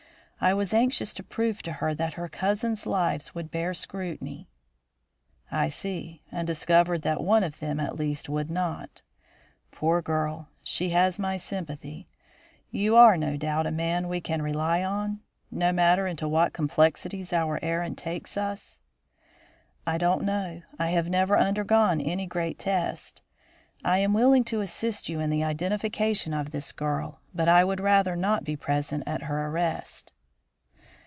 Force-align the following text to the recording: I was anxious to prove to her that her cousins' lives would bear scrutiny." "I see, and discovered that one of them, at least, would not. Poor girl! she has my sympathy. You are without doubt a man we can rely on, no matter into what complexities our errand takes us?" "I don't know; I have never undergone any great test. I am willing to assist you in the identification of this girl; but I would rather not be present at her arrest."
I 0.43 0.55
was 0.55 0.73
anxious 0.73 1.13
to 1.13 1.23
prove 1.23 1.61
to 1.61 1.73
her 1.73 1.93
that 1.93 2.13
her 2.13 2.27
cousins' 2.27 2.87
lives 2.87 3.35
would 3.35 3.51
bear 3.51 3.75
scrutiny." 3.75 4.49
"I 5.51 5.67
see, 5.67 6.23
and 6.31 6.47
discovered 6.47 7.03
that 7.03 7.21
one 7.21 7.43
of 7.43 7.59
them, 7.59 7.79
at 7.79 7.95
least, 7.95 8.27
would 8.27 8.49
not. 8.49 9.03
Poor 9.69 10.01
girl! 10.01 10.47
she 10.63 10.89
has 10.89 11.19
my 11.19 11.37
sympathy. 11.37 12.07
You 12.71 12.95
are 12.95 13.15
without 13.15 13.37
doubt 13.37 13.67
a 13.67 13.71
man 13.71 14.07
we 14.07 14.19
can 14.19 14.41
rely 14.41 14.83
on, 14.83 15.21
no 15.51 15.71
matter 15.71 16.07
into 16.07 16.27
what 16.27 16.53
complexities 16.53 17.31
our 17.31 17.59
errand 17.61 17.99
takes 17.99 18.35
us?" 18.35 18.79
"I 19.85 19.99
don't 19.99 20.23
know; 20.23 20.63
I 20.79 20.87
have 20.89 21.07
never 21.07 21.37
undergone 21.37 22.01
any 22.01 22.25
great 22.25 22.57
test. 22.57 23.21
I 23.85 23.99
am 23.99 24.13
willing 24.15 24.43
to 24.45 24.61
assist 24.61 25.07
you 25.07 25.19
in 25.19 25.29
the 25.29 25.43
identification 25.43 26.33
of 26.33 26.49
this 26.49 26.71
girl; 26.71 27.19
but 27.31 27.47
I 27.47 27.63
would 27.63 27.79
rather 27.79 28.15
not 28.15 28.43
be 28.43 28.55
present 28.55 29.03
at 29.05 29.21
her 29.29 29.45
arrest." 29.45 30.11